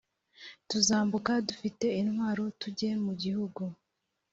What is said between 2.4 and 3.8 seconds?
tujye mu gihugu